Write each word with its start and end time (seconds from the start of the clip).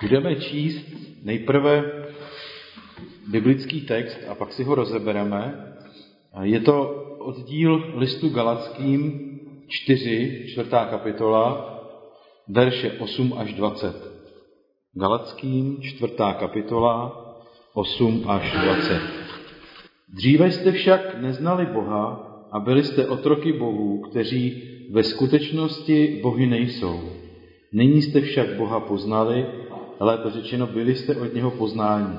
Budeme 0.00 0.36
číst 0.36 0.86
nejprve 1.22 1.84
biblický 3.26 3.80
text 3.80 4.18
a 4.28 4.34
pak 4.34 4.52
si 4.52 4.64
ho 4.64 4.74
rozebereme. 4.74 5.72
Je 6.42 6.60
to 6.60 6.88
oddíl 7.18 7.92
listu 7.96 8.28
Galackým 8.28 9.30
4, 9.68 10.46
čtvrtá 10.48 10.84
kapitola, 10.84 11.72
verše 12.48 12.92
8 12.92 13.34
až 13.38 13.52
20. 13.52 13.96
Galackým, 14.92 15.82
čtvrtá 15.82 16.32
kapitola, 16.32 17.22
8 17.74 18.24
až 18.28 18.52
20. 18.52 19.00
Dříve 20.14 20.50
jste 20.50 20.72
však 20.72 21.20
neznali 21.20 21.66
Boha 21.66 22.26
a 22.52 22.60
byli 22.60 22.84
jste 22.84 23.06
otroky 23.06 23.52
bohů, 23.52 24.00
kteří 24.10 24.62
ve 24.90 25.02
skutečnosti 25.02 26.20
bohy 26.22 26.46
nejsou. 26.46 27.00
Nyní 27.72 28.02
jste 28.02 28.20
však 28.20 28.54
Boha 28.54 28.80
poznali, 28.80 29.46
lépe 30.00 30.30
řečeno 30.30 30.66
byli 30.66 30.94
jste 30.94 31.16
od 31.16 31.34
něho 31.34 31.50
poznání. 31.50 32.18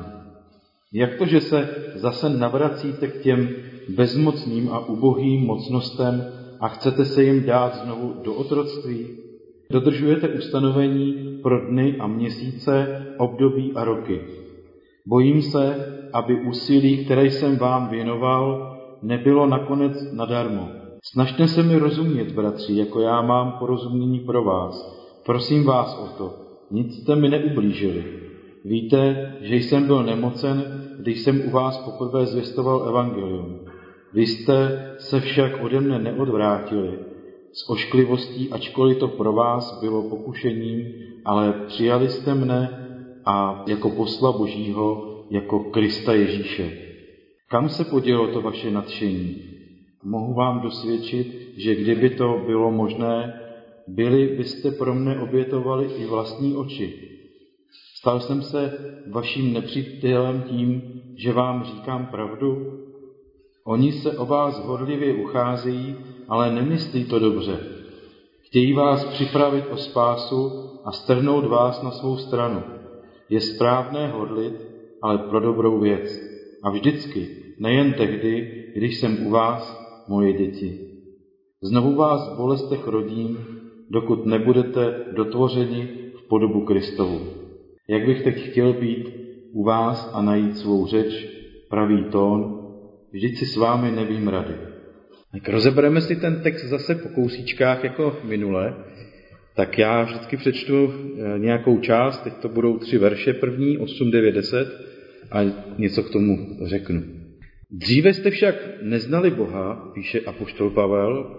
Jak 0.93 1.17
to, 1.17 1.25
že 1.25 1.41
se 1.41 1.69
zase 1.95 2.29
navracíte 2.29 3.07
k 3.07 3.21
těm 3.21 3.49
bezmocným 3.89 4.69
a 4.71 4.79
ubohým 4.79 5.45
mocnostem 5.45 6.25
a 6.59 6.67
chcete 6.67 7.05
se 7.05 7.23
jim 7.23 7.43
dát 7.43 7.75
znovu 7.75 8.13
do 8.23 8.33
otroctví? 8.33 9.07
Dodržujete 9.71 10.27
ustanovení 10.27 11.39
pro 11.43 11.67
dny 11.69 11.95
a 11.99 12.07
měsíce, 12.07 13.05
období 13.17 13.73
a 13.75 13.83
roky. 13.83 14.21
Bojím 15.05 15.41
se, 15.41 15.93
aby 16.13 16.41
úsilí, 16.41 17.05
které 17.05 17.25
jsem 17.25 17.57
vám 17.57 17.87
věnoval, 17.87 18.77
nebylo 19.01 19.47
nakonec 19.47 20.11
nadarmo. 20.13 20.69
Snažte 21.03 21.47
se 21.47 21.63
mi 21.63 21.75
rozumět, 21.75 22.31
bratři, 22.31 22.75
jako 22.75 22.99
já 22.99 23.21
mám 23.21 23.51
porozumění 23.51 24.19
pro 24.19 24.43
vás. 24.43 24.97
Prosím 25.25 25.65
vás 25.65 25.97
o 25.97 26.17
to. 26.17 26.46
Nic 26.71 27.01
jste 27.01 27.15
mi 27.15 27.29
neublížili. 27.29 28.03
Víte, 28.65 29.33
že 29.41 29.55
jsem 29.55 29.85
byl 29.85 30.03
nemocen, 30.03 30.81
když 30.99 31.19
jsem 31.19 31.47
u 31.47 31.49
vás 31.49 31.77
poprvé 31.77 32.25
zvěstoval 32.25 32.89
evangelium. 32.89 33.59
Vy 34.13 34.27
jste 34.27 34.85
se 34.97 35.19
však 35.19 35.63
ode 35.63 35.79
mne 35.79 35.99
neodvrátili 35.99 36.99
s 37.53 37.69
ošklivostí, 37.69 38.49
ačkoliv 38.51 38.97
to 38.97 39.07
pro 39.07 39.33
vás 39.33 39.79
bylo 39.79 40.09
pokušením, 40.09 40.93
ale 41.25 41.53
přijali 41.67 42.09
jste 42.09 42.35
mne 42.35 42.87
a 43.25 43.63
jako 43.67 43.89
posla 43.89 44.31
Božího, 44.31 45.13
jako 45.29 45.59
Krista 45.59 46.13
Ježíše. 46.13 46.71
Kam 47.49 47.69
se 47.69 47.85
podělo 47.85 48.27
to 48.27 48.41
vaše 48.41 48.71
nadšení? 48.71 49.35
Mohu 50.03 50.33
vám 50.33 50.61
dosvědčit, 50.61 51.27
že 51.57 51.75
kdyby 51.75 52.09
to 52.09 52.43
bylo 52.45 52.71
možné, 52.71 53.33
byli 53.87 54.27
byste 54.27 54.71
pro 54.71 54.95
mne 54.95 55.19
obětovali 55.19 55.85
i 55.85 56.05
vlastní 56.05 56.55
oči. 56.55 57.17
Stal 57.95 58.19
jsem 58.19 58.41
se 58.41 58.77
vaším 59.11 59.53
nepřítelem 59.53 60.41
tím, 60.41 60.81
že 61.15 61.33
vám 61.33 61.63
říkám 61.63 62.05
pravdu? 62.05 62.79
Oni 63.65 63.91
se 63.91 64.17
o 64.17 64.25
vás 64.25 64.59
horlivě 64.59 65.13
ucházejí, 65.13 65.95
ale 66.27 66.51
nemyslí 66.51 67.05
to 67.05 67.19
dobře. 67.19 67.59
Chtějí 68.41 68.73
vás 68.73 69.05
připravit 69.05 69.65
o 69.71 69.77
spásu 69.77 70.69
a 70.85 70.91
strhnout 70.91 71.45
vás 71.45 71.81
na 71.81 71.91
svou 71.91 72.17
stranu. 72.17 72.63
Je 73.29 73.41
správné 73.41 74.07
hodlit, 74.07 74.53
ale 75.01 75.17
pro 75.17 75.39
dobrou 75.39 75.79
věc. 75.79 76.19
A 76.63 76.69
vždycky, 76.69 77.27
nejen 77.59 77.93
tehdy, 77.93 78.63
když 78.75 78.99
jsem 78.99 79.27
u 79.27 79.29
vás, 79.29 79.87
moje 80.07 80.33
děti. 80.33 80.79
Znovu 81.61 81.95
vás 81.95 82.29
v 82.33 82.37
bolestech 82.37 82.87
rodím, 82.87 83.56
dokud 83.89 84.25
nebudete 84.25 84.95
dotvořeni 85.15 85.89
v 86.15 86.27
podobu 86.27 86.65
Kristovu. 86.65 87.19
Jak 87.89 88.05
bych 88.05 88.23
teď 88.23 88.49
chtěl 88.49 88.73
být 88.73 89.09
u 89.53 89.63
vás 89.63 90.11
a 90.13 90.21
najít 90.21 90.57
svou 90.57 90.87
řeč, 90.87 91.27
pravý 91.69 92.03
tón, 92.11 92.67
vždyť 93.11 93.37
si 93.37 93.45
s 93.45 93.57
vámi 93.57 93.91
nevím 93.91 94.27
rady. 94.27 94.53
Tak 95.31 95.49
rozebereme 95.49 96.01
si 96.01 96.15
ten 96.15 96.41
text 96.43 96.65
zase 96.65 96.95
po 96.95 97.09
kousíčkách 97.09 97.83
jako 97.83 98.17
minule. 98.23 98.75
Tak 99.55 99.77
já 99.77 100.03
vždycky 100.03 100.37
přečtu 100.37 100.93
eh, 100.93 101.39
nějakou 101.39 101.79
část, 101.79 102.21
teď 102.23 102.33
to 102.33 102.49
budou 102.49 102.77
tři 102.77 102.97
verše, 102.97 103.33
první, 103.33 103.77
8, 103.77 104.11
9, 104.11 104.31
10 104.31 104.67
a 105.31 105.39
něco 105.77 106.03
k 106.03 106.11
tomu 106.11 106.57
řeknu. 106.65 107.03
Dříve 107.71 108.13
jste 108.13 108.29
však 108.29 108.55
neznali 108.81 109.31
Boha, 109.31 109.91
píše 109.93 110.19
apoštol 110.19 110.69
Pavel, 110.69 111.37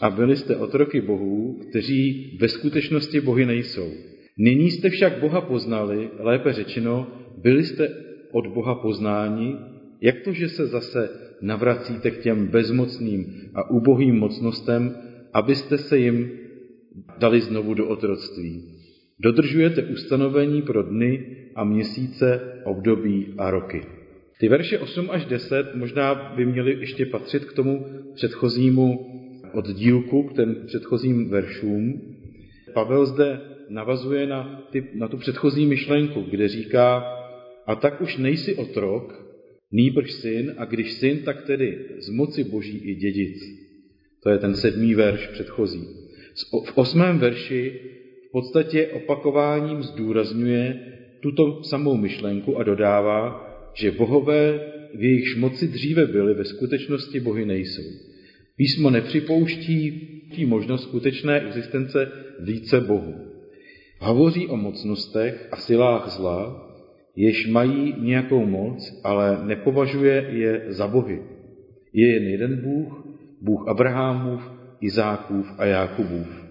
a 0.00 0.10
byli 0.10 0.36
jste 0.36 0.56
otroky 0.56 1.00
bohů, 1.00 1.60
kteří 1.68 2.30
ve 2.40 2.48
skutečnosti 2.48 3.20
bohy 3.20 3.46
nejsou. 3.46 3.90
Nyní 4.38 4.70
jste 4.70 4.90
však 4.90 5.20
Boha 5.20 5.40
poznali, 5.40 6.10
lépe 6.18 6.52
řečeno, 6.52 7.06
byli 7.42 7.64
jste 7.64 7.88
od 8.32 8.46
Boha 8.46 8.74
poznáni, 8.74 9.56
jak 10.00 10.20
to, 10.20 10.32
že 10.32 10.48
se 10.48 10.66
zase 10.66 11.10
navracíte 11.42 12.10
k 12.10 12.22
těm 12.22 12.46
bezmocným 12.46 13.50
a 13.54 13.70
ubohým 13.70 14.18
mocnostem, 14.18 14.94
abyste 15.32 15.78
se 15.78 15.98
jim 15.98 16.30
dali 17.18 17.40
znovu 17.40 17.74
do 17.74 17.88
otroctví. 17.88 18.62
Dodržujete 19.20 19.82
ustanovení 19.82 20.62
pro 20.62 20.82
dny 20.82 21.26
a 21.54 21.64
měsíce, 21.64 22.40
období 22.64 23.34
a 23.38 23.50
roky. 23.50 23.82
Ty 24.38 24.48
verše 24.48 24.78
8 24.78 25.10
až 25.10 25.24
10 25.24 25.74
možná 25.74 26.32
by 26.36 26.46
měly 26.46 26.76
ještě 26.80 27.06
patřit 27.06 27.44
k 27.44 27.52
tomu 27.52 27.86
předchozímu 28.14 29.06
oddílku, 29.54 30.22
k 30.22 30.34
těm 30.36 30.56
předchozím 30.66 31.28
veršům. 31.28 32.00
Pavel 32.74 33.06
zde 33.06 33.40
navazuje 33.68 34.26
na, 34.26 34.68
ty, 34.70 34.84
na 34.94 35.08
tu 35.08 35.16
předchozí 35.16 35.66
myšlenku, 35.66 36.20
kde 36.30 36.48
říká, 36.48 37.04
a 37.66 37.74
tak 37.74 38.00
už 38.00 38.16
nejsi 38.16 38.54
otrok, 38.54 39.24
nýbrž 39.72 40.12
syn, 40.12 40.54
a 40.58 40.64
když 40.64 40.92
syn, 40.92 41.18
tak 41.18 41.42
tedy 41.42 41.78
z 41.98 42.08
moci 42.08 42.44
boží 42.44 42.78
i 42.78 42.94
dědic. 42.94 43.36
To 44.22 44.30
je 44.30 44.38
ten 44.38 44.54
sedmý 44.54 44.94
verš 44.94 45.26
předchozí. 45.26 45.84
V 46.64 46.78
osmém 46.78 47.18
verši 47.18 47.80
v 48.28 48.32
podstatě 48.32 48.86
opakováním 48.86 49.82
zdůrazňuje 49.82 50.92
tuto 51.20 51.64
samou 51.64 51.96
myšlenku 51.96 52.58
a 52.58 52.62
dodává, 52.62 53.48
že 53.74 53.90
bohové 53.90 54.60
v 54.94 55.02
jejichž 55.02 55.36
moci 55.36 55.68
dříve 55.68 56.06
byly, 56.06 56.34
ve 56.34 56.44
skutečnosti 56.44 57.20
bohy 57.20 57.46
nejsou. 57.46 58.11
Písmo 58.56 58.90
nepřipouští 58.90 60.08
možnost 60.46 60.82
skutečné 60.82 61.40
existence 61.40 62.12
více 62.40 62.80
bohů. 62.80 63.14
Hovoří 63.98 64.48
o 64.48 64.56
mocnostech 64.56 65.48
a 65.52 65.56
silách 65.56 66.08
zla, 66.08 66.68
jež 67.16 67.46
mají 67.46 67.94
nějakou 67.98 68.46
moc, 68.46 69.00
ale 69.04 69.38
nepovažuje 69.44 70.26
je 70.30 70.64
za 70.68 70.86
bohy. 70.86 71.22
Je 71.92 72.14
jen 72.14 72.22
jeden 72.22 72.60
Bůh, 72.60 73.06
Bůh 73.40 73.68
Abrahamův, 73.68 74.50
Izákův 74.80 75.52
a 75.58 75.64
Jákubův. 75.64 76.44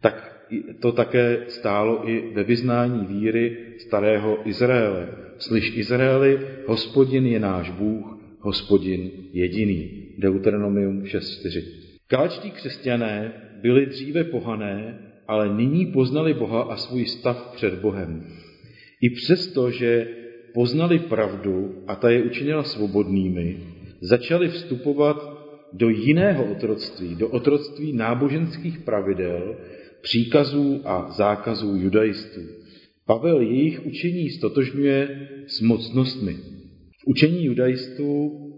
Tak 0.00 0.44
to 0.80 0.92
také 0.92 1.38
stálo 1.48 2.08
i 2.08 2.34
ve 2.34 2.44
vyznání 2.44 3.06
víry 3.06 3.56
starého 3.78 4.48
Izraele. 4.48 5.08
Slyš 5.38 5.76
Izraeli, 5.76 6.38
hospodin 6.66 7.26
je 7.26 7.40
náš 7.40 7.70
Bůh, 7.70 8.18
hospodin 8.40 9.10
jediný. 9.32 10.09
Deuteronomium 10.20 11.02
6.4. 11.02 11.64
Káčtí 12.06 12.50
křesťané 12.50 13.32
byli 13.62 13.86
dříve 13.86 14.24
pohané, 14.24 14.98
ale 15.28 15.56
nyní 15.56 15.86
poznali 15.86 16.34
Boha 16.34 16.62
a 16.62 16.76
svůj 16.76 17.06
stav 17.06 17.52
před 17.56 17.74
Bohem. 17.74 18.24
I 19.02 19.10
přesto, 19.10 19.70
že 19.70 20.08
poznali 20.54 20.98
pravdu 20.98 21.84
a 21.86 21.94
ta 21.94 22.10
je 22.10 22.22
učinila 22.22 22.62
svobodnými, 22.62 23.56
začali 24.00 24.48
vstupovat 24.48 25.40
do 25.72 25.88
jiného 25.88 26.52
otroctví, 26.52 27.14
do 27.14 27.28
otroctví 27.28 27.92
náboženských 27.92 28.78
pravidel, 28.78 29.56
příkazů 30.02 30.80
a 30.84 31.10
zákazů 31.10 31.76
judaistů. 31.76 32.40
Pavel 33.06 33.40
jejich 33.40 33.86
učení 33.86 34.30
stotožňuje 34.30 35.28
s 35.46 35.60
mocnostmi. 35.60 36.32
V 36.98 37.06
učení 37.06 37.44
judaistů 37.44 38.49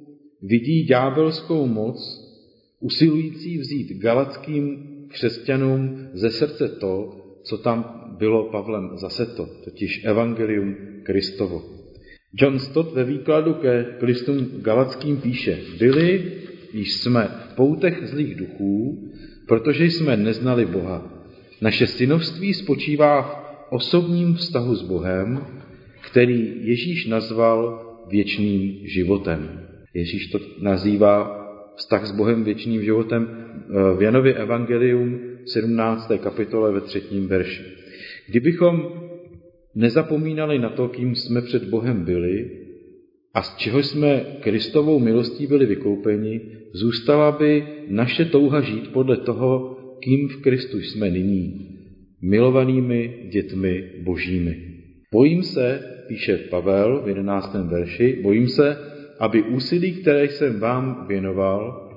vidí 0.42 0.84
ďábelskou 0.84 1.66
moc, 1.66 1.96
usilující 2.80 3.58
vzít 3.58 3.98
galackým 3.98 4.78
křesťanům 5.08 6.08
ze 6.12 6.30
srdce 6.30 6.68
to, 6.68 7.18
co 7.42 7.58
tam 7.58 8.02
bylo 8.18 8.50
Pavlem 8.50 8.90
zaseto, 8.94 9.48
totiž 9.64 10.04
Evangelium 10.04 10.76
Kristovo. 11.02 11.62
John 12.34 12.58
Stott 12.58 12.92
ve 12.94 13.04
výkladu 13.04 13.54
ke 13.54 13.86
listům 14.02 14.48
galackým 14.60 15.16
píše, 15.16 15.58
byli, 15.78 16.32
již 16.72 16.92
jsme 16.92 17.28
v 17.50 17.54
poutech 17.54 18.08
zlých 18.08 18.34
duchů, 18.34 19.02
protože 19.48 19.84
jsme 19.84 20.16
neznali 20.16 20.66
Boha. 20.66 21.26
Naše 21.60 21.86
synovství 21.86 22.54
spočívá 22.54 23.22
v 23.22 23.72
osobním 23.72 24.34
vztahu 24.34 24.74
s 24.74 24.82
Bohem, 24.82 25.46
který 26.10 26.68
Ježíš 26.68 27.06
nazval 27.06 27.86
věčným 28.10 28.88
životem. 28.88 29.71
Ježíš 29.94 30.26
to 30.26 30.38
nazývá 30.60 31.42
vztah 31.76 32.06
s 32.06 32.12
Bohem 32.12 32.44
věčným 32.44 32.82
životem 32.82 33.28
eh, 33.28 33.96
v 33.96 34.02
Janově 34.02 34.34
Evangelium 34.34 35.20
17. 35.44 36.12
kapitole 36.22 36.72
ve 36.72 36.80
třetím 36.80 37.28
verši. 37.28 37.62
Kdybychom 38.28 38.92
nezapomínali 39.74 40.58
na 40.58 40.68
to, 40.68 40.88
kým 40.88 41.14
jsme 41.14 41.42
před 41.42 41.64
Bohem 41.64 42.04
byli 42.04 42.50
a 43.34 43.42
z 43.42 43.56
čeho 43.56 43.82
jsme 43.82 44.24
Kristovou 44.40 44.98
milostí 44.98 45.46
byli 45.46 45.66
vykoupeni, 45.66 46.40
zůstala 46.72 47.32
by 47.32 47.66
naše 47.88 48.24
touha 48.24 48.60
žít 48.60 48.92
podle 48.92 49.16
toho, 49.16 49.78
kým 50.00 50.28
v 50.28 50.36
Kristu 50.36 50.80
jsme 50.80 51.10
nyní, 51.10 51.68
milovanými 52.22 53.28
dětmi 53.32 53.90
božími. 54.02 54.56
Bojím 55.12 55.42
se, 55.42 55.82
píše 56.08 56.36
Pavel 56.36 57.02
v 57.04 57.08
11. 57.08 57.54
verši, 57.54 58.18
bojím 58.22 58.48
se, 58.48 58.91
aby 59.22 59.42
úsilí, 59.42 59.92
které 59.92 60.24
jsem 60.24 60.60
vám 60.60 61.04
věnoval, 61.08 61.88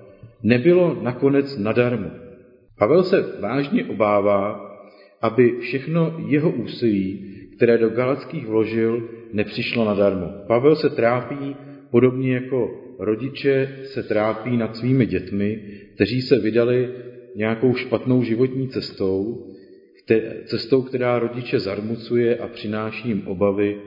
nebylo 0.44 1.00
nakonec 1.02 1.58
nadarmo. 1.58 2.10
Pavel 2.78 3.04
se 3.04 3.26
vážně 3.40 3.86
obává, 3.86 4.62
aby 5.22 5.58
všechno 5.60 6.16
jeho 6.28 6.52
úsilí, 6.52 7.32
které 7.56 7.78
do 7.78 7.90
Galackých 7.90 8.48
vložil, 8.48 9.10
nepřišlo 9.34 9.86
nadarmo. 9.86 10.28
Pavel 10.48 10.76
se 10.76 10.90
trápí 10.90 11.56
podobně 11.92 12.34
jako 12.34 12.82
rodiče 13.00 13.70
se 13.84 14.04
trápí 14.04 14.58
nad 14.58 14.78
svými 14.78 15.06
dětmi, 15.06 15.60
kteří 15.96 16.22
se 16.22 16.40
vydali 16.40 16.90
nějakou 17.36 17.76
špatnou 17.76 18.24
životní 18.24 18.68
cestou, 18.68 19.48
cestou, 20.46 20.82
která 20.82 21.20
rodiče 21.20 21.60
zarmucuje 21.60 22.38
a 22.38 22.48
přináší 22.48 23.08
jim 23.08 23.28
obavy 23.28 23.78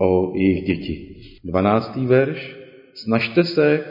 o 0.00 0.32
jejich 0.36 0.64
děti. 0.64 1.16
12. 1.44 1.96
verš. 1.96 2.59
Snažte 2.94 3.44
se 3.44 3.84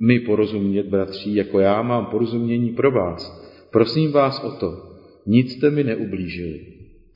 mi 0.00 0.20
porozumět, 0.20 0.86
bratří, 0.86 1.34
jako 1.34 1.60
já 1.60 1.82
mám 1.82 2.06
porozumění 2.06 2.70
pro 2.70 2.90
vás. 2.90 3.50
Prosím 3.72 4.12
vás 4.12 4.44
o 4.44 4.50
to, 4.50 4.90
nic 5.26 5.52
jste 5.52 5.70
mi 5.70 5.84
neublížili. 5.84 6.66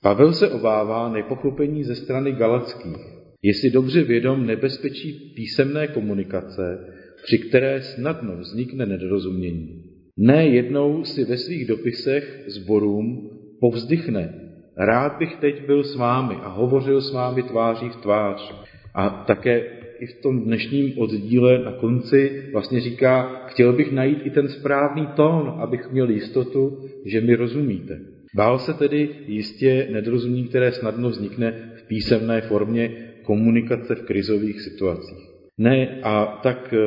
Pavel 0.03 0.33
se 0.33 0.51
obává 0.51 1.09
nepochopení 1.09 1.85
ze 1.85 1.95
strany 1.95 2.33
Galackých. 2.33 3.15
Je 3.43 3.55
si 3.55 3.71
dobře 3.71 4.03
vědom 4.03 4.47
nebezpečí 4.47 5.13
písemné 5.37 5.87
komunikace, 5.87 6.95
při 7.25 7.39
které 7.39 7.83
snadno 7.83 8.37
vznikne 8.37 8.87
nedorozumění. 8.87 9.83
Ne 10.17 10.47
jednou 10.47 11.05
si 11.05 11.25
ve 11.25 11.37
svých 11.37 11.67
dopisech 11.67 12.45
zborům 12.47 13.31
povzdychne, 13.61 14.35
rád 14.77 15.19
bych 15.19 15.37
teď 15.37 15.67
byl 15.67 15.85
s 15.85 15.97
vámi 15.97 16.35
a 16.35 16.49
hovořil 16.49 17.01
s 17.01 17.13
vámi 17.13 17.43
tváří 17.43 17.89
v 17.89 17.97
tvář. 17.97 18.55
A 18.95 19.11
také 19.11 19.74
i 19.99 20.07
v 20.07 20.15
tom 20.23 20.45
dnešním 20.45 20.99
oddíle 20.99 21.59
na 21.59 21.73
konci 21.73 22.43
vlastně 22.53 22.81
říká, 22.81 23.45
chtěl 23.47 23.73
bych 23.73 23.93
najít 23.93 24.19
i 24.25 24.31
ten 24.31 24.49
správný 24.49 25.07
tón, 25.17 25.55
abych 25.59 25.93
měl 25.93 26.11
jistotu, 26.11 26.79
že 27.05 27.21
mi 27.21 27.35
rozumíte. 27.35 28.01
Bál 28.35 28.59
se 28.59 28.75
tedy 28.75 29.09
jistě 29.27 29.89
nedorozumění, 29.93 30.49
které 30.49 30.73
snadno 30.73 31.11
vznikne 31.11 31.73
v 31.77 31.89
písemné 31.89 32.41
formě 32.41 32.91
komunikace 33.23 33.95
v 33.95 34.03
krizových 34.03 34.61
situacích. 34.61 35.19
Ne, 35.59 36.01
a 36.03 36.41
tak 36.43 36.75
e, 36.75 36.79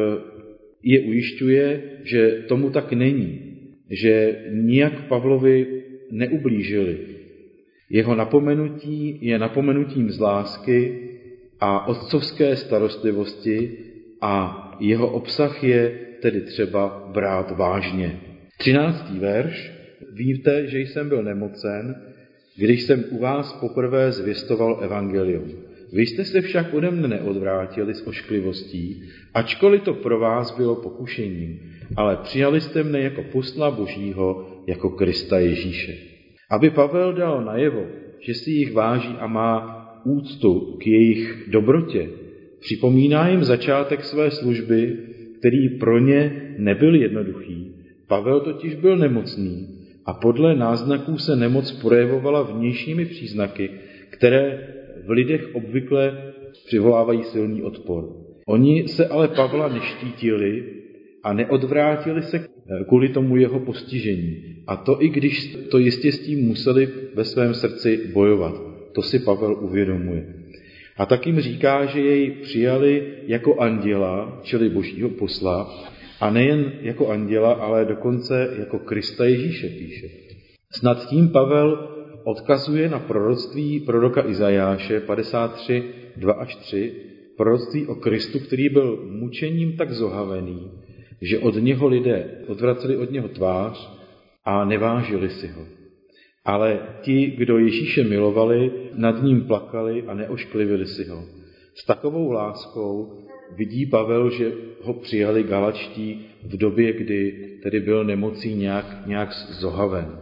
je 0.84 1.00
ujišťuje, 1.02 1.82
že 2.04 2.44
tomu 2.48 2.70
tak 2.70 2.94
není, 2.94 3.40
že 3.90 4.44
nijak 4.52 5.08
Pavlovi 5.08 5.84
neublížili. 6.12 6.98
Jeho 7.90 8.16
napomenutí 8.16 9.20
je 9.22 9.40
napomenutím 9.40 10.12
z 10.12 10.20
lásky 10.20 11.00
a 11.60 11.88
otcovské 11.88 12.56
starostlivosti 12.56 13.78
a 14.22 14.64
jeho 14.80 15.12
obsah 15.12 15.64
je 15.64 16.00
tedy 16.22 16.42
třeba 16.42 17.10
brát 17.14 17.52
vážně. 17.58 18.20
13. 18.58 19.10
verš. 19.20 19.72
Víte, 20.14 20.68
že 20.68 20.80
jsem 20.80 21.10
byl 21.10 21.24
nemocen, 21.24 21.96
když 22.58 22.84
jsem 22.84 23.04
u 23.10 23.20
vás 23.20 23.54
poprvé 23.54 24.12
zvěstoval 24.12 24.80
evangelium. 24.82 25.52
Vy 25.94 26.06
jste 26.06 26.26
se 26.26 26.42
však 26.42 26.74
ode 26.74 26.92
mne 26.92 27.08
neodvrátili 27.08 27.94
s 27.94 28.08
ošklivostí, 28.08 29.04
ačkoliv 29.34 29.82
to 29.82 29.94
pro 29.94 30.20
vás 30.20 30.58
bylo 30.58 30.76
pokušením, 30.76 31.60
ale 31.96 32.18
přijali 32.18 32.62
jste 32.62 32.84
mne 32.84 33.00
jako 33.00 33.24
posla 33.24 33.72
Božího, 33.72 34.48
jako 34.68 34.90
Krista 34.90 35.40
Ježíše. 35.40 35.94
Aby 36.52 36.70
Pavel 36.70 37.14
dal 37.14 37.46
najevo, 37.46 37.86
že 38.20 38.34
si 38.34 38.52
jich 38.52 38.74
váží 38.74 39.16
a 39.20 39.28
má 39.28 39.77
úctu 40.08 40.78
k 40.80 40.88
jejich 40.88 41.50
dobrotě, 41.52 42.10
připomíná 42.60 43.30
jim 43.30 43.44
začátek 43.44 44.04
své 44.04 44.32
služby, 44.32 44.98
který 45.40 45.70
pro 45.70 46.00
ně 46.00 46.54
nebyl 46.58 46.96
jednoduchý. 46.96 47.72
Pavel 48.08 48.40
totiž 48.40 48.76
byl 48.76 48.98
nemocný 48.98 49.68
a 50.06 50.14
podle 50.14 50.56
náznaků 50.56 51.18
se 51.18 51.36
nemoc 51.36 51.72
projevovala 51.72 52.42
vnějšími 52.42 53.06
příznaky, 53.06 53.70
které 54.10 54.68
v 55.06 55.10
lidech 55.10 55.56
obvykle 55.56 56.34
přivolávají 56.66 57.24
silný 57.24 57.64
odpor. 57.64 58.04
Oni 58.48 58.88
se 58.88 59.08
ale 59.08 59.28
Pavla 59.28 59.68
neštítili 59.74 60.64
a 61.24 61.34
neodvrátili 61.34 62.22
se 62.22 62.48
kvůli 62.88 63.10
tomu 63.10 63.36
jeho 63.38 63.60
postižení. 63.60 64.44
A 64.68 64.76
to 64.76 65.04
i 65.04 65.10
když 65.10 65.56
to 65.72 65.78
jistě 65.78 66.12
s 66.12 66.20
tím 66.20 66.48
museli 66.48 66.90
ve 67.16 67.26
svém 67.26 67.54
srdci 67.54 68.12
bojovat. 68.14 68.67
To 68.98 69.04
si 69.04 69.20
Pavel 69.20 69.58
uvědomuje. 69.62 70.26
A 70.98 71.06
tak 71.06 71.28
jim 71.28 71.40
říká, 71.40 71.86
že 71.86 72.02
jej 72.02 72.32
přijali 72.32 73.14
jako 73.28 73.60
anděla, 73.60 74.40
čili 74.44 74.70
božího 74.70 75.10
posla, 75.10 75.86
a 76.20 76.30
nejen 76.30 76.72
jako 76.82 77.08
anděla, 77.08 77.54
ale 77.54 77.86
dokonce 77.86 78.56
jako 78.60 78.80
Krista 78.80 79.26
Ježíše 79.26 79.70
píše. 79.70 80.08
Snad 80.72 81.10
tím 81.10 81.30
Pavel 81.30 81.98
odkazuje 82.24 82.90
na 82.90 83.00
proroctví 83.00 83.80
proroka 83.80 84.28
Izajáše 84.30 85.00
53, 85.00 85.84
2 86.16 86.34
až 86.34 86.56
3, 86.56 86.94
proroctví 87.38 87.86
o 87.88 87.96
Kristu, 87.96 88.40
který 88.40 88.70
byl 88.70 89.06
mučením 89.10 89.78
tak 89.78 89.92
zohavený, 89.92 90.72
že 91.22 91.40
od 91.40 91.56
něho 91.56 91.88
lidé 91.88 92.30
odvraceli 92.48 92.98
od 92.98 93.12
něho 93.12 93.28
tvář 93.28 93.90
a 94.46 94.66
nevážili 94.66 95.30
si 95.30 95.48
ho. 95.48 95.77
Ale 96.48 96.80
ti, 97.02 97.36
kdo 97.38 97.58
Ježíše 97.58 98.04
milovali, 98.04 98.72
nad 98.96 99.24
ním 99.24 99.42
plakali 99.42 100.04
a 100.08 100.14
neošklivili 100.14 100.86
si 100.86 101.04
ho. 101.04 101.24
S 101.76 101.86
takovou 101.86 102.32
láskou 102.32 103.20
vidí 103.56 103.86
Pavel, 103.86 104.30
že 104.30 104.52
ho 104.82 104.94
přijali 104.94 105.44
galačtí 105.44 106.26
v 106.44 106.58
době, 106.58 106.94
kdy 106.94 107.50
tedy 107.64 107.80
byl 107.80 108.04
nemocí 108.04 108.56
nějak, 108.56 109.08
nějak 109.08 109.34
zohaven. 109.60 110.20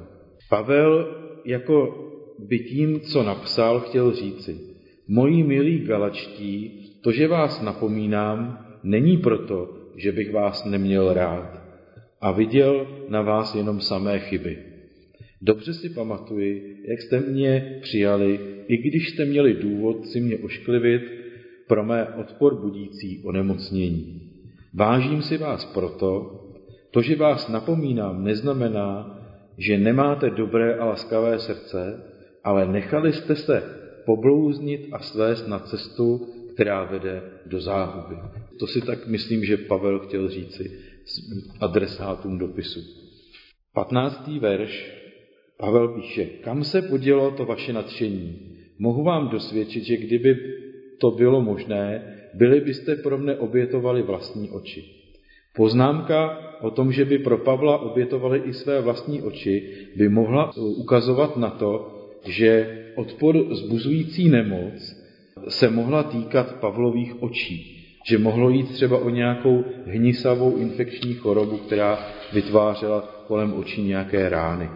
Pavel 0.50 1.16
jako 1.45 2.06
by 2.39 2.60
tím, 2.60 3.00
co 3.00 3.24
napsal, 3.24 3.80
chtěl 3.80 4.12
říci, 4.12 4.60
moji 5.07 5.44
milí 5.44 5.80
galačtí, 5.80 6.81
to, 7.04 7.11
že 7.11 7.28
vás 7.28 7.61
napomínám, 7.61 8.66
není 8.83 9.18
proto, 9.18 9.69
že 9.95 10.11
bych 10.11 10.33
vás 10.33 10.66
neměl 10.66 11.14
rád 11.14 11.61
a 12.21 12.31
viděl 12.31 12.88
na 13.09 13.21
vás 13.21 13.56
jenom 13.56 13.81
samé 13.81 14.19
chyby. 14.19 14.74
Dobře 15.45 15.73
si 15.73 15.90
pamatuji, 15.90 16.83
jak 16.87 17.02
jste 17.02 17.19
mě 17.19 17.80
přijali, 17.81 18.40
i 18.68 18.78
když 18.78 19.09
jste 19.09 19.25
měli 19.25 19.54
důvod 19.54 20.07
si 20.07 20.21
mě 20.21 20.37
ošklivit 20.37 21.02
pro 21.68 21.83
mé 21.83 22.07
odpor 22.07 22.61
budící 22.61 23.21
onemocnění. 23.23 24.31
Vážím 24.73 25.21
si 25.21 25.37
vás 25.37 25.66
proto, 25.66 26.42
to, 26.92 27.02
že 27.02 27.16
vás 27.16 27.47
napomínám, 27.47 28.23
neznamená, 28.23 29.19
že 29.57 29.78
nemáte 29.78 30.30
dobré 30.30 30.75
a 30.75 30.85
laskavé 30.85 31.40
srdce, 31.40 32.04
ale 32.44 32.68
nechali 32.71 33.14
jste 33.14 33.35
se 33.35 33.64
poblouznit 34.06 34.87
a 34.92 34.99
svést 34.99 35.47
na 35.47 35.59
cestu, 35.59 36.28
která 36.54 36.83
vede 36.83 37.21
do 37.45 37.61
záhuby. 37.61 38.16
To 38.59 38.68
si 38.68 38.81
tak 38.81 39.07
myslím, 39.07 39.45
že 39.45 39.57
Pavel 39.57 39.99
chtěl 39.99 40.30
říci 40.30 40.80
adresátům 41.59 42.37
dopisu. 42.37 42.80
15. 43.73 44.28
verš 44.40 45.05
Pavel 45.57 45.88
píše, 45.88 46.26
kam 46.26 46.64
se 46.64 46.81
podělo 46.81 47.31
to 47.31 47.45
vaše 47.45 47.74
nadšení? 47.74 48.40
Mohu 48.80 49.04
vám 49.04 49.30
dosvědčit, 49.30 49.83
že 49.83 49.97
kdyby 49.97 50.38
to 50.97 51.12
bylo 51.12 51.42
možné, 51.42 52.14
byli 52.33 52.62
byste 52.62 52.95
pro 52.95 53.18
mne 53.18 53.35
obětovali 53.35 54.02
vlastní 54.02 54.50
oči. 54.50 54.83
Poznámka 55.56 56.38
o 56.62 56.71
tom, 56.71 56.92
že 56.92 57.06
by 57.06 57.18
pro 57.18 57.38
Pavla 57.38 57.78
obětovali 57.78 58.42
i 58.45 58.54
své 58.54 58.81
vlastní 58.81 59.21
oči, 59.21 59.71
by 59.95 60.09
mohla 60.09 60.52
ukazovat 60.56 61.38
na 61.38 61.50
to, 61.50 61.92
že 62.28 62.80
odpor 62.95 63.56
zbuzující 63.56 64.30
nemoc 64.30 64.95
se 65.47 65.69
mohla 65.69 66.04
týkat 66.04 66.56
Pavlových 66.56 67.24
očí. 67.24 67.71
Že 68.09 68.18
mohlo 68.18 68.50
jít 68.50 68.71
třeba 68.71 68.97
o 68.97 69.09
nějakou 69.09 69.64
hnisavou 69.85 70.57
infekční 70.57 71.14
chorobu, 71.14 71.57
která 71.57 72.00
vytvářela 72.33 73.02
kolem 73.28 73.54
očí 73.54 73.81
nějaké 73.81 74.30
rány. 74.30 74.69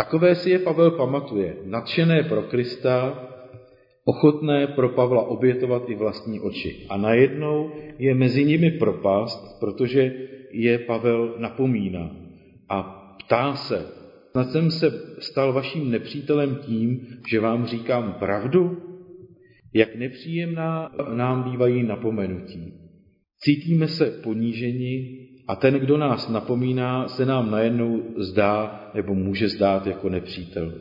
Takové 0.00 0.34
si 0.34 0.50
je 0.50 0.58
Pavel 0.64 0.96
pamatuje, 0.96 1.68
nadšené 1.68 2.22
pro 2.24 2.48
Krista, 2.48 3.20
ochotné 4.04 4.66
pro 4.66 4.88
Pavla 4.88 5.28
obětovat 5.28 5.82
i 5.92 5.94
vlastní 5.94 6.40
oči. 6.40 6.86
A 6.88 6.96
najednou 6.96 7.70
je 7.98 8.14
mezi 8.14 8.44
nimi 8.44 8.70
propast, 8.70 9.60
protože 9.60 10.12
je 10.52 10.78
Pavel 10.78 11.34
napomíná 11.38 12.16
a 12.68 12.82
ptá 13.20 13.54
se, 13.54 13.86
snad 14.30 14.50
jsem 14.50 14.70
se 14.70 14.90
stal 15.18 15.52
vaším 15.52 15.90
nepřítelem 15.90 16.56
tím, 16.56 17.06
že 17.30 17.40
vám 17.40 17.66
říkám 17.66 18.12
pravdu? 18.12 18.76
Jak 19.74 19.94
nepříjemná 19.96 20.90
nám 21.14 21.50
bývají 21.50 21.82
napomenutí. 21.82 22.72
Cítíme 23.40 23.88
se 23.88 24.10
poníženi 24.24 25.20
a 25.50 25.56
ten, 25.56 25.74
kdo 25.74 25.96
nás 25.96 26.28
napomíná, 26.28 27.08
se 27.08 27.26
nám 27.26 27.50
najednou 27.50 28.02
zdá 28.16 28.90
nebo 28.94 29.14
může 29.14 29.48
zdát 29.48 29.86
jako 29.86 30.08
nepřítel. 30.08 30.74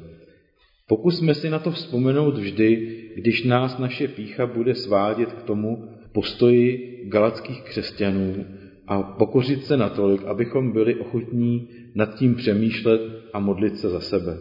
Pokusme 0.87 1.33
si 1.33 1.49
na 1.49 1.59
to 1.59 1.71
vzpomenout 1.71 2.37
vždy, 2.37 2.99
když 3.15 3.43
nás 3.43 3.77
naše 3.77 4.07
pícha 4.07 4.45
bude 4.45 4.75
svádět 4.75 5.33
k 5.33 5.43
tomu 5.43 5.89
postoji 6.13 6.99
galackých 7.07 7.61
křesťanů 7.61 8.45
a 8.87 9.01
pokořit 9.03 9.65
se 9.65 9.77
natolik, 9.77 10.23
abychom 10.23 10.71
byli 10.71 10.95
ochotní 10.95 11.69
nad 11.95 12.15
tím 12.15 12.35
přemýšlet 12.35 13.01
a 13.33 13.39
modlit 13.39 13.77
se 13.77 13.89
za 13.89 13.99
sebe. 13.99 14.37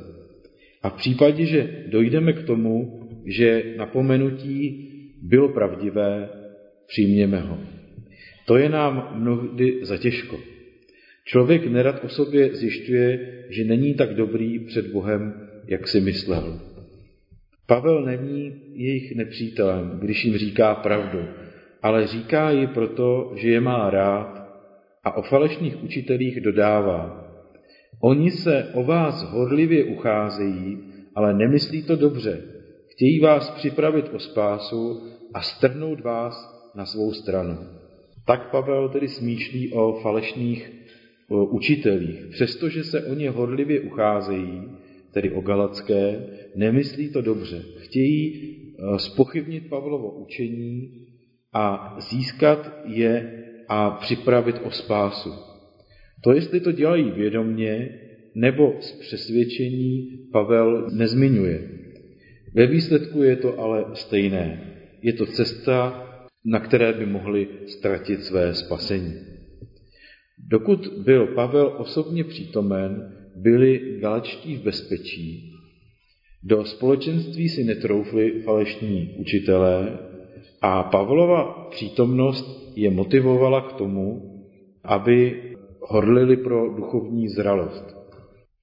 A 0.83 0.89
v 0.89 0.95
případě, 0.95 1.47
že 1.47 1.85
dojdeme 1.91 2.33
k 2.33 2.43
tomu, 2.43 3.01
že 3.27 3.75
napomenutí 3.79 4.89
bylo 5.23 5.49
pravdivé, 5.49 6.29
přijměme 6.87 7.41
ho. 7.41 7.78
To 8.49 8.57
je 8.57 8.69
nám 8.69 9.11
mnohdy 9.15 9.79
zatěžko. 9.83 10.37
Člověk 11.25 11.67
nerad 11.67 12.05
o 12.05 12.09
sobě 12.09 12.55
zjišťuje, 12.55 13.45
že 13.49 13.65
není 13.65 13.95
tak 13.95 14.15
dobrý 14.15 14.59
před 14.59 14.87
Bohem, 14.87 15.49
jak 15.67 15.89
si 15.89 16.01
myslel. 16.01 16.61
Pavel 17.67 18.05
není 18.05 18.63
jejich 18.75 19.17
nepřítelem, 19.17 19.99
když 20.01 20.25
jim 20.25 20.37
říká 20.37 20.75
pravdu, 20.75 21.19
ale 21.83 22.07
říká 22.07 22.51
ji 22.51 22.67
proto, 22.67 23.33
že 23.37 23.51
je 23.51 23.61
má 23.61 23.91
rád 23.91 24.49
a 25.05 25.17
o 25.17 25.23
falešných 25.23 25.85
učitelích 25.85 26.41
dodává. 26.41 27.29
Oni 28.03 28.31
se 28.31 28.71
o 28.75 28.85
vás 28.85 29.23
horlivě 29.23 29.85
ucházejí, 29.85 30.79
ale 31.15 31.35
nemyslí 31.35 31.83
to 31.83 31.97
dobře. 31.97 32.43
Chtějí 32.89 33.21
vás 33.21 33.51
připravit 33.51 34.09
o 34.15 34.19
spásu 34.19 35.03
a 35.35 35.41
strhnout 35.41 36.01
vás 36.01 36.35
na 36.75 36.87
svou 36.87 37.13
stranu. 37.13 37.78
Tak 38.29 38.51
Pavel 38.51 38.89
tedy 38.89 39.09
smýšlí 39.09 39.73
o 39.73 39.93
falešných 40.05 40.73
učitelích. 41.29 42.27
Přestože 42.31 42.85
se 42.85 43.05
o 43.05 43.15
ně 43.15 43.31
horlivě 43.31 43.81
ucházejí, 43.81 44.63
tedy 45.13 45.31
o 45.31 45.41
galacké, 45.41 46.27
nemyslí 46.57 47.09
to 47.09 47.23
dobře. 47.23 47.65
Chtějí 47.79 48.33
e, 48.33 48.99
spochybnit 48.99 49.69
Pavlovo 49.69 50.11
učení 50.11 51.07
a 51.53 51.97
získat 52.01 52.81
je 52.85 53.45
a 53.69 53.91
připravit 53.91 54.57
o 54.65 54.71
spásu. 54.71 55.33
To, 56.25 56.33
jestli 56.33 56.61
to 56.61 56.73
dělají 56.73 57.11
vědomně 57.11 57.99
nebo 58.35 58.77
z 58.81 58.93
přesvědčení, 58.93 60.19
Pavel 60.33 60.91
nezmiňuje. 60.91 61.69
Ve 62.55 62.67
výsledku 62.67 63.23
je 63.23 63.37
to 63.37 63.59
ale 63.59 63.85
stejné. 63.95 64.75
Je 65.03 65.13
to 65.13 65.27
cesta, 65.27 66.08
na 66.49 66.61
které 66.61 66.93
by 66.93 67.07
mohli 67.07 67.49
ztratit 67.67 68.25
své 68.25 68.55
spasení. 68.55 69.15
Dokud 70.49 70.89
byl 71.05 71.27
Pavel 71.27 71.75
osobně 71.79 72.25
přítomen, 72.25 73.15
byli 73.37 73.99
galačtí 74.01 74.57
v 74.57 74.63
bezpečí. 74.63 75.53
Do 76.43 76.65
společenství 76.65 77.49
si 77.49 77.65
netroufli 77.65 78.43
falešní 78.43 79.15
učitelé 79.19 79.99
a 80.63 80.83
Pavlova 80.83 81.69
přítomnost 81.71 82.73
je 82.77 82.91
motivovala 82.91 83.61
k 83.61 83.73
tomu, 83.73 84.23
aby 84.85 85.43
horlili 85.81 86.37
pro 86.37 86.75
duchovní 86.75 87.29
zralost. 87.29 87.97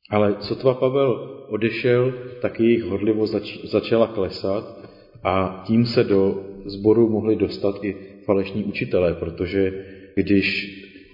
Ale 0.10 0.36
sotva 0.40 0.74
Pavel 0.74 1.46
odešel, 1.50 2.14
tak 2.42 2.60
jejich 2.60 2.84
horlivost 2.84 3.34
zač- 3.34 3.66
začala 3.66 4.08
klesat 4.08 4.90
a 5.24 5.64
tím 5.68 5.86
se 5.86 6.04
do 6.04 6.55
sboru 6.66 7.10
mohli 7.10 7.36
dostat 7.36 7.84
i 7.84 7.96
falešní 8.26 8.64
učitelé, 8.64 9.14
protože 9.14 9.86
když 10.16 10.46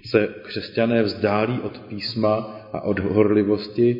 se 0.06 0.28
křesťané 0.42 1.02
vzdálí 1.02 1.60
od 1.60 1.78
písma 1.78 2.36
a 2.72 2.80
od 2.80 2.98
horlivosti, 2.98 3.96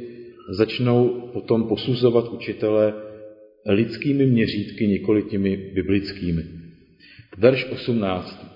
začnou 0.50 1.08
potom 1.32 1.68
posuzovat 1.68 2.28
učitele 2.28 2.94
lidskými 3.66 4.26
měřítky, 4.26 4.86
nikoli 4.86 5.22
těmi 5.22 5.56
biblickými. 5.56 6.42
Verš 7.38 7.70
18. 7.72 8.46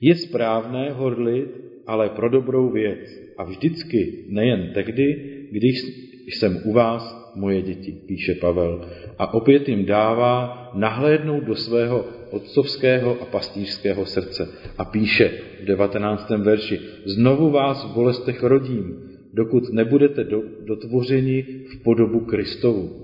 Je 0.00 0.14
správné 0.14 0.90
horlit, 0.90 1.48
ale 1.86 2.08
pro 2.08 2.28
dobrou 2.28 2.70
věc 2.70 2.98
a 3.38 3.44
vždycky, 3.44 4.24
nejen 4.28 4.70
tehdy, 4.74 5.32
když 5.50 5.82
jsem 6.26 6.58
u 6.64 6.72
vás, 6.72 7.21
moje 7.34 7.62
děti, 7.62 7.92
píše 7.92 8.34
Pavel. 8.34 8.88
A 9.18 9.34
opět 9.34 9.68
jim 9.68 9.84
dává 9.84 10.70
nahlédnout 10.74 11.44
do 11.44 11.56
svého 11.56 12.04
otcovského 12.30 13.22
a 13.22 13.24
pastýřského 13.24 14.06
srdce. 14.06 14.48
A 14.78 14.84
píše 14.84 15.32
v 15.62 15.64
19. 15.64 16.30
verši, 16.30 16.80
znovu 17.04 17.50
vás 17.50 17.84
v 17.84 17.94
bolestech 17.94 18.42
rodím, 18.42 19.10
dokud 19.32 19.72
nebudete 19.72 20.24
dotvořeni 20.64 21.42
v 21.42 21.82
podobu 21.82 22.20
Kristovu. 22.20 23.02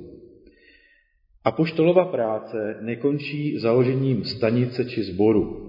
Apoštolova 1.44 2.04
práce 2.04 2.76
nekončí 2.80 3.58
založením 3.58 4.24
stanice 4.24 4.84
či 4.84 5.02
sboru. 5.02 5.64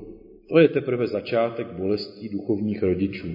To 0.49 0.59
je 0.59 0.67
teprve 0.67 1.07
začátek 1.07 1.67
bolestí 1.67 2.29
duchovních 2.29 2.83
rodičů. 2.83 3.27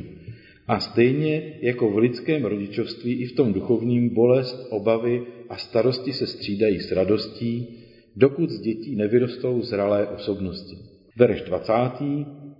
A 0.69 0.81
stejně 0.81 1.59
jako 1.61 1.91
v 1.91 1.99
lidském 1.99 2.45
rodičovství 2.45 3.13
i 3.13 3.27
v 3.27 3.33
tom 3.33 3.53
duchovním 3.53 4.15
bolest, 4.15 4.67
obavy 4.71 5.23
a 5.49 5.57
starosti 5.57 6.13
se 6.13 6.27
střídají 6.27 6.81
s 6.81 6.93
radostí, 6.93 7.69
dokud 8.17 8.51
z 8.51 8.61
dětí 8.61 8.97
nevyrostou 8.97 9.63
zralé 9.63 10.07
osobnosti. 10.07 10.77
Verš 11.17 11.43
20. 11.43 11.73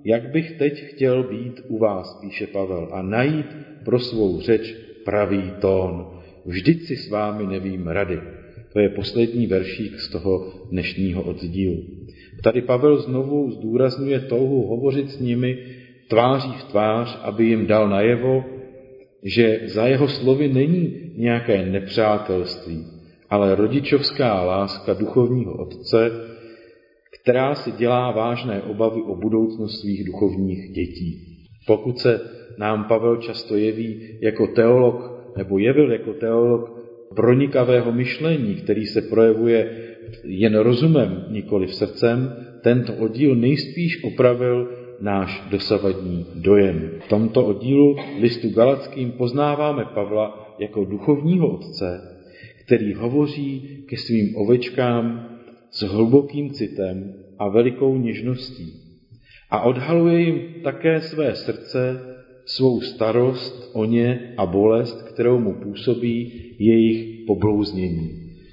Jak 0.05 0.33
bych 0.33 0.53
teď 0.53 0.83
chtěl 0.83 1.23
být 1.23 1.61
u 1.69 1.79
vás, 1.79 2.19
píše 2.21 2.47
Pavel, 2.47 2.89
a 2.93 3.03
najít 3.03 3.47
pro 3.85 3.99
svou 3.99 4.41
řeč 4.41 4.75
pravý 5.05 5.53
tón. 5.61 6.07
Vždyť 6.47 6.83
si 6.83 6.97
s 6.97 7.11
vámi 7.11 7.47
nevím 7.47 7.87
rady. 7.87 8.21
To 8.73 8.81
je 8.81 8.89
poslední 8.89 9.47
veršík 9.47 10.01
z 10.01 10.11
toho 10.11 10.53
dnešního 10.71 11.23
oddílu. 11.23 11.83
Tady 12.43 12.63
Pavel 12.63 12.97
znovu 12.97 13.51
zdůrazňuje 13.51 14.21
touhu 14.21 14.67
hovořit 14.67 15.11
s 15.11 15.21
nimi 15.21 15.59
tváří 16.09 16.53
v 16.53 16.65
tvář, 16.65 17.19
aby 17.23 17.45
jim 17.45 17.67
dal 17.67 17.89
najevo, 17.89 18.45
že 19.25 19.61
za 19.65 19.87
jeho 19.87 20.09
slovy 20.09 20.49
není 20.49 21.13
nějaké 21.17 21.67
nepřátelství, 21.67 22.85
ale 23.31 23.55
rodičovská 23.55 24.43
láska 24.43 24.95
duchovního 24.95 25.53
otce, 25.57 26.11
která 27.21 27.55
si 27.55 27.73
dělá 27.73 28.11
vážné 28.11 28.63
obavy 28.63 29.03
o 29.03 29.17
budoucnost 29.17 29.81
svých 29.81 30.05
duchovních 30.05 30.73
dětí. 30.73 31.19
Pokud 31.67 31.99
se 31.99 32.21
nám 32.59 32.85
Pavel 32.85 33.17
často 33.17 33.57
jeví 33.57 34.19
jako 34.23 34.47
teolog, 34.47 35.15
nebo 35.37 35.59
jevil 35.59 35.93
jako 35.93 36.13
teolog 36.13 36.85
pronikavého 37.17 37.93
myšlení, 37.93 38.55
který 38.55 38.87
se 38.87 39.03
projevuje 39.03 39.71
jen 40.25 40.59
rozumem, 40.59 41.25
nikoli 41.31 41.67
v 41.67 41.75
srdcem, 41.75 42.37
tento 42.63 42.95
oddíl 42.95 43.35
nejspíš 43.35 44.05
opravil 44.05 44.84
náš 45.01 45.43
dosavadní 45.51 46.27
dojem. 46.35 46.91
V 47.05 47.09
tomto 47.09 47.47
oddílu 47.47 47.97
listu 48.21 48.51
Galackým 48.51 49.13
poznáváme 49.13 49.85
Pavla 49.85 50.57
jako 50.59 50.85
duchovního 50.85 51.55
otce, 51.55 52.01
který 52.65 52.95
hovoří 52.95 53.85
ke 53.89 53.97
svým 53.97 54.37
ovečkám 54.37 55.29
s 55.71 55.83
hlubokým 55.83 56.51
citem 56.51 57.15
a 57.39 57.49
velikou 57.49 57.99
něžností. 57.99 58.73
A 59.51 59.61
odhaluje 59.61 60.21
jim 60.21 60.41
také 60.63 61.01
své 61.01 61.35
srdce, 61.35 62.01
svou 62.45 62.81
starost 62.81 63.71
o 63.73 63.85
ně 63.85 64.35
a 64.37 64.47
bolest, 64.47 65.03
kterou 65.03 65.39
mu 65.39 65.55
působí 65.55 66.33
jejich 66.59 67.27
poblouznění. 67.27 68.11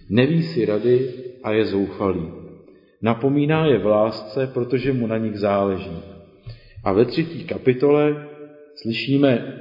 Neví 0.10 0.43
si 0.43 0.65
rady 0.65 1.10
a 1.43 1.51
je 1.51 1.65
zoufalý. 1.65 2.21
Napomíná 3.01 3.65
je 3.65 3.77
v 3.77 3.86
lásce, 3.86 4.48
protože 4.48 4.93
mu 4.93 5.07
na 5.07 5.17
nich 5.17 5.38
záleží. 5.38 6.11
A 6.83 6.93
ve 6.93 7.05
třetí 7.05 7.43
kapitole 7.43 8.27
slyšíme 8.75 9.57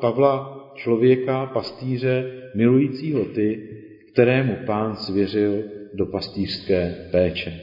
Pavla, 0.00 0.60
člověka, 0.74 1.46
pastýře, 1.46 2.42
milujícího 2.54 3.24
ty, 3.24 3.68
kterému 4.12 4.56
pán 4.66 4.96
svěřil 4.96 5.64
do 5.94 6.06
pastýřské 6.06 7.08
péče. 7.10 7.60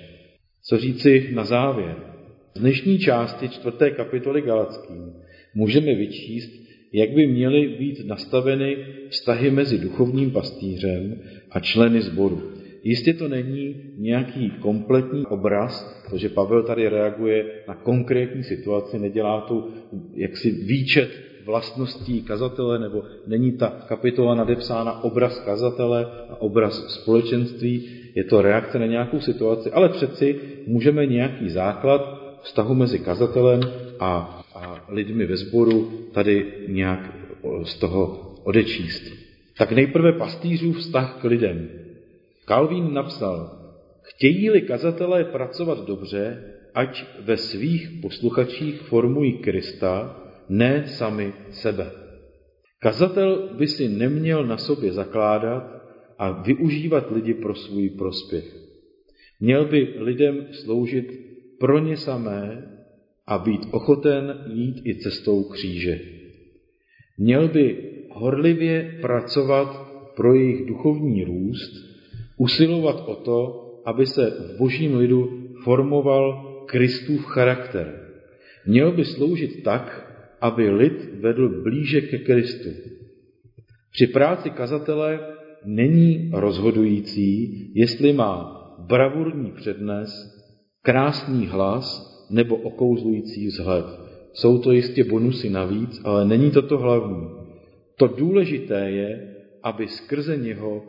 Co 0.63 0.77
říci 0.77 1.29
na 1.33 1.43
závěr? 1.43 1.95
Z 2.55 2.59
dnešní 2.59 2.99
části 2.99 3.49
čtvrté 3.49 3.91
kapitoly 3.91 4.41
Galackým 4.41 5.13
můžeme 5.55 5.95
vyčíst, 5.95 6.51
jak 6.93 7.09
by 7.09 7.27
měly 7.27 7.67
být 7.67 8.07
nastaveny 8.07 8.77
vztahy 9.09 9.51
mezi 9.51 9.77
duchovním 9.77 10.31
pastýřem 10.31 11.21
a 11.51 11.59
členy 11.59 12.01
sboru. 12.01 12.56
Jistě 12.87 13.13
to 13.13 13.27
není 13.27 13.75
nějaký 13.97 14.51
kompletní 14.51 15.25
obraz, 15.25 16.03
protože 16.05 16.29
Pavel 16.29 16.63
tady 16.63 16.87
reaguje 16.87 17.45
na 17.67 17.75
konkrétní 17.75 18.43
situaci, 18.43 18.99
nedělá 18.99 19.41
tu 19.41 19.67
jaksi 20.13 20.51
výčet 20.51 21.09
vlastností 21.45 22.21
kazatele, 22.21 22.79
nebo 22.79 23.03
není 23.27 23.51
ta 23.51 23.73
kapitola 23.87 24.35
nadepsána 24.35 25.03
obraz 25.03 25.39
kazatele 25.39 26.05
a 26.29 26.41
obraz 26.41 26.87
společenství, 26.87 27.89
je 28.15 28.23
to 28.23 28.41
reakce 28.41 28.79
na 28.79 28.85
nějakou 28.85 29.19
situaci, 29.19 29.71
ale 29.71 29.89
přeci 29.89 30.35
můžeme 30.67 31.05
nějaký 31.05 31.49
základ 31.49 32.01
vztahu 32.41 32.73
mezi 32.73 32.99
kazatelem 32.99 33.59
a, 33.99 34.41
a 34.55 34.85
lidmi 34.89 35.25
ve 35.25 35.37
sboru 35.37 35.91
tady 36.13 36.45
nějak 36.67 37.13
z 37.63 37.79
toho 37.79 38.33
odečíst. 38.43 39.03
Tak 39.57 39.71
nejprve 39.71 40.11
pastýřův 40.11 40.77
vztah 40.77 41.17
k 41.21 41.23
lidem. 41.23 41.86
Calvin 42.47 42.93
napsal, 42.93 43.59
chtějí-li 44.01 44.61
kazatelé 44.61 45.23
pracovat 45.23 45.85
dobře, 45.85 46.53
ať 46.73 47.05
ve 47.19 47.37
svých 47.37 47.89
posluchačích 48.01 48.81
formují 48.81 49.33
Krista, 49.37 50.23
ne 50.49 50.87
sami 50.87 51.33
sebe. 51.51 51.91
Kazatel 52.79 53.55
by 53.57 53.67
si 53.67 53.89
neměl 53.89 54.45
na 54.45 54.57
sobě 54.57 54.91
zakládat 54.91 55.63
a 56.17 56.41
využívat 56.41 57.11
lidi 57.11 57.33
pro 57.33 57.55
svůj 57.55 57.89
prospěch. 57.89 58.55
Měl 59.39 59.65
by 59.65 59.93
lidem 59.97 60.47
sloužit 60.51 61.07
pro 61.59 61.79
ně 61.79 61.97
samé 61.97 62.71
a 63.27 63.37
být 63.37 63.61
ochoten 63.71 64.45
jít 64.53 64.81
i 64.85 64.95
cestou 64.95 65.43
kříže. 65.43 65.99
Měl 67.17 67.47
by 67.47 67.93
horlivě 68.11 68.97
pracovat 69.01 69.87
pro 70.15 70.33
jejich 70.33 70.65
duchovní 70.65 71.23
růst, 71.23 71.86
usilovat 72.37 73.03
o 73.07 73.15
to, 73.15 73.63
aby 73.85 74.05
se 74.05 74.29
v 74.29 74.57
božím 74.57 74.97
lidu 74.97 75.29
formoval 75.63 76.43
Kristův 76.65 77.25
charakter. 77.25 78.07
Měl 78.65 78.91
by 78.91 79.05
sloužit 79.05 79.63
tak, 79.63 80.13
aby 80.41 80.69
lid 80.69 81.21
vedl 81.21 81.63
blíže 81.63 82.01
ke 82.01 82.17
Kristu. 82.17 82.69
Při 83.91 84.07
práci 84.07 84.49
kazatele 84.49 85.19
není 85.65 86.31
rozhodující, 86.33 87.71
jestli 87.75 88.13
má 88.13 88.53
bravurní 88.87 89.51
přednes, 89.51 90.09
krásný 90.81 91.47
hlas 91.47 92.17
nebo 92.29 92.55
okouzlující 92.55 93.47
vzhled. 93.47 93.85
Jsou 94.33 94.59
to 94.59 94.71
jistě 94.71 95.03
bonusy 95.03 95.49
navíc, 95.49 96.01
ale 96.03 96.25
není 96.25 96.51
to 96.51 96.61
to 96.61 96.77
hlavní. 96.77 97.27
To 97.95 98.07
důležité 98.07 98.91
je, 98.91 99.35
aby 99.63 99.87
skrze 99.87 100.37
něho 100.37 100.83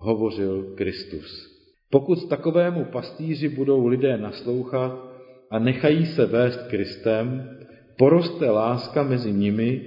hovořil 0.00 0.74
Kristus. 0.74 1.50
Pokud 1.90 2.28
takovému 2.28 2.84
pastýři 2.84 3.48
budou 3.48 3.86
lidé 3.86 4.18
naslouchat 4.18 5.10
a 5.50 5.58
nechají 5.58 6.06
se 6.06 6.26
vést 6.26 6.68
Kristem, 6.68 7.50
poroste 7.98 8.50
láska 8.50 9.02
mezi 9.02 9.32
nimi 9.32 9.80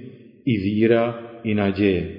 i 0.44 0.56
víra, 0.58 1.30
i 1.44 1.54
naděje. 1.54 2.16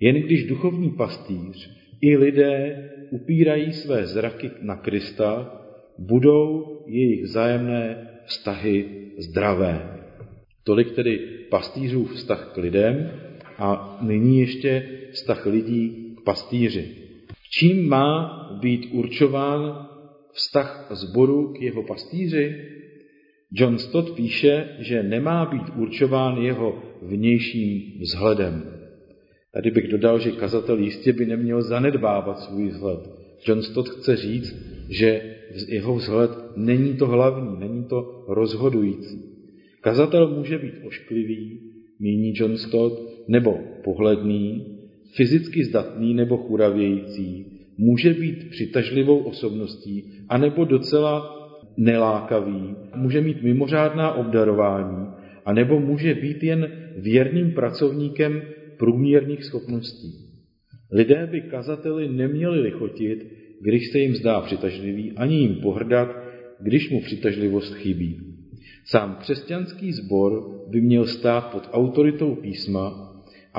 Jen 0.00 0.14
když 0.14 0.46
duchovní 0.46 0.90
pastýř 0.90 1.70
i 2.00 2.16
lidé 2.16 2.84
upírají 3.10 3.72
své 3.72 4.06
zraky 4.06 4.50
na 4.62 4.76
Krista, 4.76 5.54
budou 5.98 6.78
jejich 6.86 7.22
vzájemné 7.22 8.08
vztahy 8.24 8.84
zdravé. 9.18 9.98
Tolik 10.64 10.94
tedy 10.94 11.18
pastýřův 11.50 12.14
vztah 12.14 12.52
k 12.54 12.56
lidem 12.56 13.10
a 13.58 13.98
nyní 14.02 14.40
ještě 14.40 14.88
vztah 15.12 15.46
lidí 15.46 16.14
k 16.18 16.24
pastýři. 16.24 16.97
Čím 17.50 17.88
má 17.88 18.38
být 18.60 18.88
určován 18.92 19.88
vztah 20.32 20.88
zboru 20.90 21.52
k 21.52 21.60
jeho 21.60 21.82
pastýři? 21.82 22.64
John 23.52 23.78
Stott 23.78 24.16
píše, 24.16 24.68
že 24.78 25.02
nemá 25.02 25.46
být 25.46 25.72
určován 25.76 26.36
jeho 26.42 26.82
vnějším 27.02 28.00
vzhledem. 28.00 28.78
Tady 29.52 29.70
bych 29.70 29.88
dodal, 29.88 30.18
že 30.18 30.32
kazatel 30.32 30.78
jistě 30.78 31.12
by 31.12 31.26
neměl 31.26 31.62
zanedbávat 31.62 32.38
svůj 32.38 32.68
vzhled. 32.68 33.00
John 33.46 33.62
Stott 33.62 33.88
chce 33.88 34.16
říct, 34.16 34.54
že 34.88 35.36
jeho 35.68 35.94
vzhled 35.94 36.30
není 36.56 36.96
to 36.96 37.06
hlavní, 37.06 37.60
není 37.60 37.84
to 37.84 38.24
rozhodující. 38.28 39.22
Kazatel 39.80 40.28
může 40.36 40.58
být 40.58 40.74
ošklivý, 40.86 41.60
míní 42.00 42.32
John 42.36 42.56
Stott, 42.56 43.24
nebo 43.28 43.58
pohledný, 43.84 44.77
fyzicky 45.16 45.64
zdatný 45.64 46.14
nebo 46.14 46.36
churavějící, 46.36 47.46
může 47.78 48.14
být 48.14 48.50
přitažlivou 48.50 49.18
osobností, 49.18 50.04
anebo 50.28 50.64
docela 50.64 51.38
nelákavý, 51.76 52.76
může 52.96 53.20
mít 53.20 53.42
mimořádná 53.42 54.12
obdarování, 54.12 55.06
anebo 55.44 55.80
může 55.80 56.14
být 56.14 56.42
jen 56.42 56.70
věrným 56.96 57.52
pracovníkem 57.52 58.42
průměrných 58.78 59.44
schopností. 59.44 60.12
Lidé 60.92 61.28
by 61.30 61.40
kazateli 61.40 62.08
neměli 62.08 62.60
lichotit, 62.60 63.26
když 63.60 63.90
se 63.92 63.98
jim 63.98 64.14
zdá 64.14 64.40
přitažlivý, 64.40 65.12
ani 65.12 65.36
jim 65.36 65.54
pohrdat, 65.54 66.08
když 66.60 66.90
mu 66.90 67.00
přitažlivost 67.00 67.74
chybí. 67.74 68.20
Sám 68.84 69.16
křesťanský 69.20 69.92
sbor 69.92 70.32
by 70.70 70.80
měl 70.80 71.06
stát 71.06 71.40
pod 71.52 71.68
autoritou 71.72 72.34
písma 72.34 73.07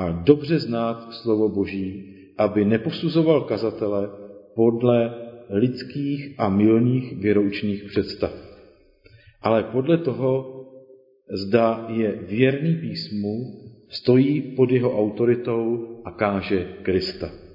a 0.00 0.10
dobře 0.24 0.58
znát 0.58 1.12
slovo 1.12 1.48
Boží, 1.48 2.16
aby 2.38 2.64
neposuzoval 2.64 3.40
kazatele 3.40 4.08
podle 4.54 5.14
lidských 5.50 6.34
a 6.38 6.48
milných 6.48 7.16
věroučných 7.16 7.84
představ, 7.84 8.32
ale 9.42 9.62
podle 9.62 9.98
toho, 9.98 10.56
zda 11.30 11.86
je 11.88 12.18
věrný 12.28 12.74
písmu, 12.74 13.60
stojí 13.88 14.40
pod 14.56 14.70
jeho 14.70 14.98
autoritou 14.98 15.88
a 16.04 16.10
káže 16.10 16.68
Krista. 16.82 17.49